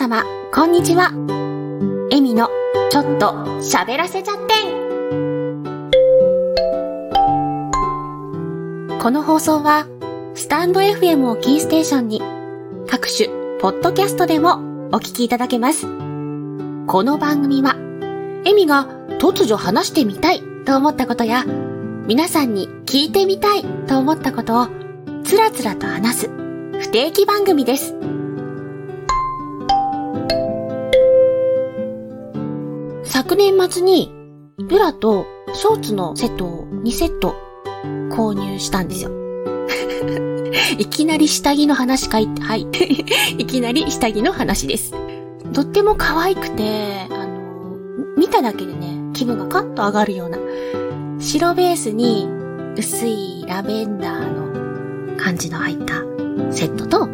[0.00, 0.24] 様、
[0.54, 1.12] こんにちは。
[2.10, 2.48] エミの、
[2.88, 4.54] ちょっと、喋らせちゃって
[8.98, 9.86] この放送は、
[10.34, 12.22] スタンド FM をキーステーションに、
[12.88, 13.28] 各種、
[13.60, 14.54] ポッドキャストでも
[14.90, 15.86] お聞きいただけます。
[16.86, 17.76] この番組は、
[18.46, 18.86] エミが
[19.18, 21.44] 突如話してみたいと思ったことや、
[22.06, 24.68] 皆さんに聞いてみたいと思ったことを、
[25.24, 26.30] つらつらと話す、
[26.80, 28.19] 不定期番組です。
[33.20, 34.10] 昨年末に、
[34.56, 37.34] ブラとショーツのセットを2セット
[38.08, 39.10] 購入したんですよ。
[40.78, 42.24] いきなり下着の話かい？
[42.24, 42.62] って、はい。
[43.36, 44.94] いきなり下着の話です。
[45.52, 47.76] とっても可愛くて、あの、
[48.16, 50.38] 見ただけでね、気分がカッと上がるような、
[51.18, 52.26] 白ベースに
[52.78, 55.96] 薄いラベンダーの感じの入った
[56.50, 57.06] セットと、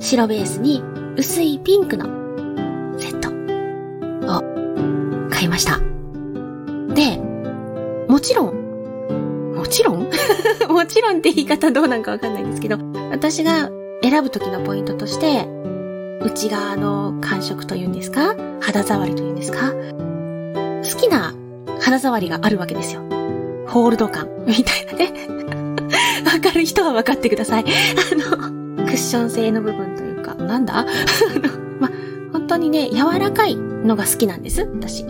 [0.00, 0.82] 白ベースに
[1.18, 2.23] 薄いピンクの
[5.54, 5.78] ました。
[6.94, 7.18] で、
[8.08, 10.08] もちろん、もちろん？
[10.68, 12.76] もちろんって言い方どうなんかわかんないんですけど、
[13.10, 13.70] 私が
[14.02, 15.46] 選ぶ時のポイントとして、
[16.22, 18.34] 内側の感触というんですか？
[18.60, 19.72] 肌触りというんですか？
[19.72, 21.32] 好きな
[21.80, 23.02] 肌触りがあるわけですよ。
[23.68, 25.12] ホールド感みたいなね。
[26.34, 27.64] わかる人はわかってください。
[27.64, 30.84] あの、クッション性の部分というか、なんだ？
[31.78, 31.88] ま、
[32.32, 35.04] 本当にね、柔らかいのが好きなんです、私。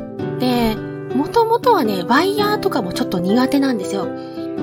[0.44, 0.76] で、
[1.14, 4.06] もともとはね、ワイヤーとかもちょっと苦手なんですよ。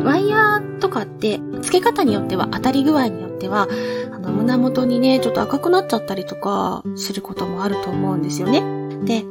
[0.04, 3.68] ワイヤーとかって、付け方によっては、当たり具合によっては、
[4.14, 8.62] あの、胸元にね、ちょっと赤くなっちゃったりとか、することもあると思うんですよね。
[9.06, 9.26] で、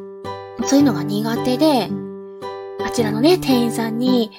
[0.65, 1.89] そういうのが苦手で、
[2.85, 4.33] あちらのね、店員さんに、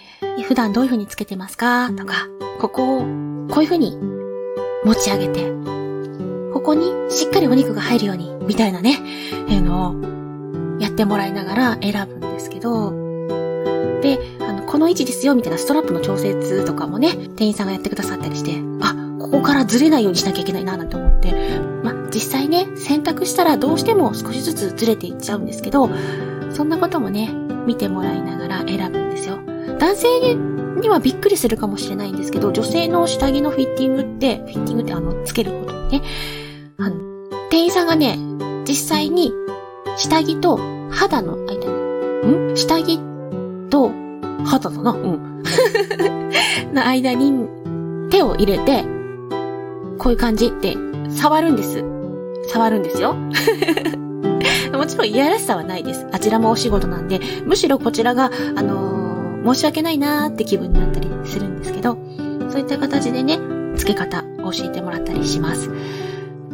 [0.44, 1.92] 普段どういう風につけてますか？
[1.96, 2.28] とか、
[2.60, 3.98] ここを、こういう風に
[4.84, 5.52] 持ち上げて、
[6.54, 9.00] ここにしっかりお肉が入るように、みたいなね、
[9.48, 10.21] えー、のを、
[10.82, 12.92] やってもらいながら選ぶんですけど、
[14.02, 21.34] で、あの、この位置ですよ、みたいなストラップの調節とかもね、店員さんがやってくださったりして、あ、ここからずれないようにしなきゃいけないな、なんて思って、
[21.84, 25.90] ま実際ね、選択したらどうしても少しずつずれていっちゃうんですけど、
[26.50, 27.30] そんなこともね、
[27.66, 29.38] 見てもらいながら選ぶんですよ。
[29.80, 30.36] 男性
[30.82, 36.02] にはびっくりするかもしれないんですけど、女性の下着のフィッティングって、フィッティングってあの、つけることね、
[36.78, 36.96] あの、
[37.50, 38.18] 店員さんがね、
[38.68, 39.32] 実際に
[39.98, 40.58] 下着と
[40.90, 41.54] 肌の間
[42.26, 42.56] に、ん？
[42.56, 43.00] 下着
[43.70, 43.92] と
[44.46, 45.44] 肌だな、うん。
[46.74, 47.48] の間に
[48.10, 48.84] 手を入れて、
[49.98, 50.76] こういう感じって
[51.10, 51.84] 触るんです。
[52.50, 53.16] 触るんですよ。
[54.74, 56.08] もちろんいやらしさはないです。
[56.12, 61.98] あちらもお仕事なんで、むしろこちらが、あのー、申し訳ないなーって気分になったりするんですけど、
[62.50, 63.40] そういった形でね、
[63.76, 65.70] 付け方教えてもらったりします。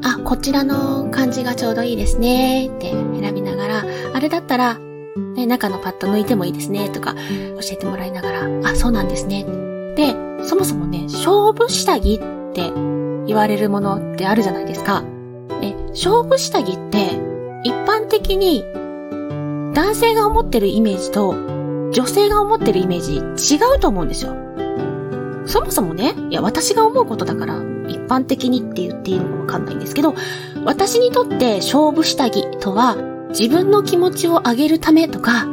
[0.04, 4.78] あ、こちらの感じがちょうどいいですねって選びながら、あれだったら、
[5.36, 7.20] ね、中のパッド抜いてもいいですねとか教
[7.72, 9.46] えてもらいながら、あ、そうなんですね。
[9.96, 12.72] で、そもそもね、勝負下着って
[13.26, 15.02] 言われるものってあるじゃないですか。
[15.62, 17.20] ね、勝負下着って
[17.64, 18.64] 一般的に
[19.74, 21.30] 男性が思ってるイメージと
[21.92, 24.36] 女性が思ってるイメージ違うと思うんですよ。
[25.46, 30.16] そもそもね、いや私が思うことだから一般的にって言っていいのかわかんないんですけど、
[30.66, 32.96] 私にとって勝負下着とは
[33.30, 35.46] 自分の気持ちを上げるためとか、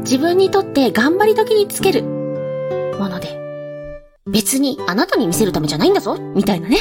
[0.00, 2.02] 自分にとって頑張り時につける
[2.98, 3.38] もので、
[4.26, 6.78] 別にあなたに見せるためじゃないんだぞみたいなね。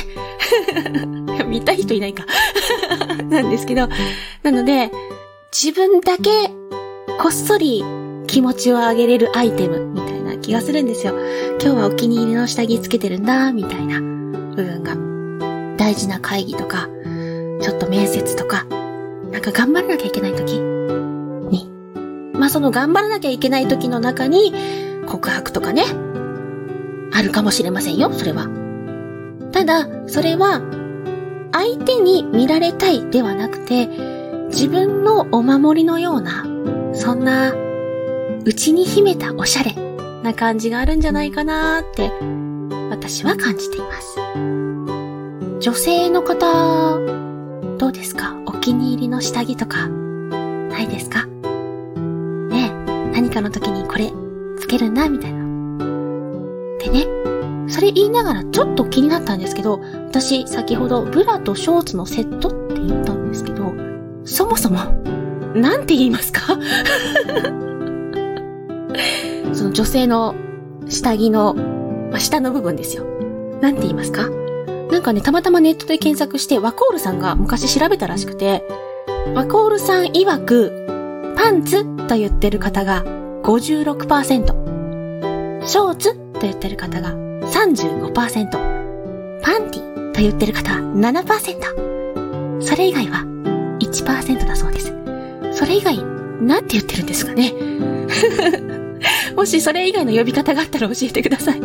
[1.48, 2.26] 見たい人いないか
[3.30, 3.88] なんですけど。
[4.44, 4.92] なので、
[5.52, 6.50] 自分だけ
[7.20, 7.84] こっそり
[8.28, 11.14] 気持ちを上げれるアイテムみたいな気がするんですよ。
[11.62, 14.13] 今日はお気に入りの下着つけてるんだ、みたいな
[14.56, 15.14] 部分が。
[15.78, 16.88] 大事な会議とか、
[17.62, 18.66] ちょっと面接とか、
[19.32, 21.70] なんか頑張らなきゃいけない時に。
[22.34, 24.54] まあその頑張らなきゃいけない時の中に
[25.08, 25.84] 告白とかね、
[27.12, 28.48] あるかもしれませんよ、それは。
[29.52, 30.62] ただ、それは
[31.52, 33.88] 相手に見られたいではなくて、
[34.48, 36.46] 自分のお守りのような、
[36.94, 37.54] そんな、
[38.46, 39.74] 内に秘めたおしゃれ
[40.24, 42.12] な感じがあるんじゃないかなーって、
[42.90, 44.23] 私は感じています。
[44.36, 47.00] 女性の方、
[47.78, 48.36] どうですか？
[48.46, 51.26] お気に入りの下着とか、ないですか？
[51.26, 52.72] ね
[53.14, 54.12] 何かの時にこれ、
[54.60, 55.44] つけるんだ、みたいな。
[56.80, 57.08] でね、
[57.70, 63.72] それ言いながらちょっと気になったんですけど、私先ほどブラとショーツのセットって言ったんですけど、
[64.26, 64.78] そもそも、
[65.56, 66.42] なんて言いますか？
[69.54, 70.36] その女性の
[70.90, 73.06] 下着の、まあ、下の部分ですよ。
[73.64, 74.28] なんて言いますか？
[74.92, 78.64] なんかね、たまたまネットで検索して、ワコールさんが昔調べたらしくて、
[79.34, 83.04] ワコールさん曰く、パンツと言ってる方が
[83.44, 93.24] 56%、ショーツと言ってる方が35%、パンティと言ってる方は7%、それ以外は
[93.80, 94.94] 1%だそうです。
[95.54, 95.98] それ以外、
[96.42, 97.54] なんて言ってるんですかね？
[99.36, 101.62] もしそれ以外の呼び方があったら教えてください。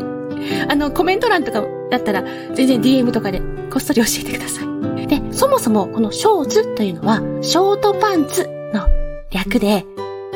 [0.69, 2.23] あの、コメント欄とかだったら、
[2.55, 3.41] 全然 DM とかで
[3.71, 5.07] こっそり教えてください。
[5.07, 8.87] で、そもそもこのショーツというのは、ショートパンツの
[9.31, 9.85] 略で、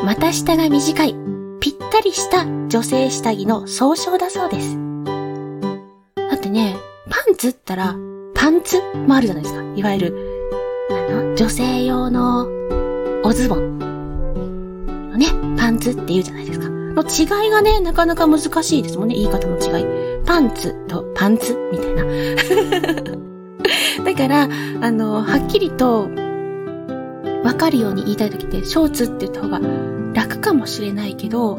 [0.03, 1.15] 股下が短い、
[1.61, 4.77] ぴったりした女性下着の総称だそうです。
[6.17, 6.77] だってね、
[7.09, 7.95] パンツったら、
[8.35, 9.63] パンツもあるじゃないですか。
[9.77, 10.49] いわゆる、
[10.91, 12.49] あの、女性用の
[13.25, 15.27] おズボンのね、
[15.57, 16.69] パンツって言うじゃないですか。
[16.95, 20.12] の違いがね、なかなか難しいですもんね、言い方の違い。
[20.25, 22.05] パンツとパンツみたいな。
[24.05, 24.49] だから、
[24.81, 26.09] あの、はっきりと、
[27.45, 29.61] わかるように言いたいときって、ショーツって言った方が
[30.15, 31.59] 楽かもしれないけど、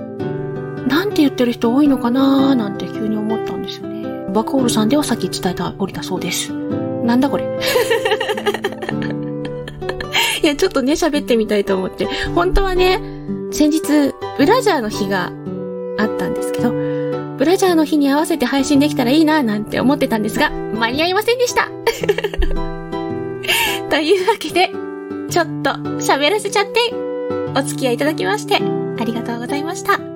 [0.87, 4.27] なんて言ってる人多いのかなーなんて急に思ったんですよね。
[4.33, 6.51] バカオールさんではさっき伝えた通りだそうです。
[6.51, 7.59] なんだこれ。
[10.41, 12.05] いや、ちょっとね、喋ってみたいと思って。
[12.35, 12.99] 本当はね、
[13.51, 13.81] 先日、
[14.37, 15.31] ブラジャーの日が
[15.97, 16.73] あったんですけど、
[17.37, 21.69] ブラジャーの日に合わせて配信できたらいいななんて思ってたんですが、間に合いませんでした
[23.89, 24.71] というわけで、
[25.29, 26.93] ちょっと喋らせちゃって、
[27.55, 28.59] お付き合いいただきまして、
[28.99, 30.12] ありがとうございました。